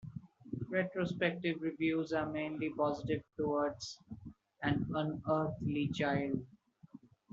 Retrospective 0.71 1.61
reviews 1.61 2.11
are 2.11 2.25
mainly 2.25 2.73
positive 2.75 3.21
towards 3.37 3.99
"An 4.63 4.87
Unearthly 4.95 5.89
Child". 5.89 6.43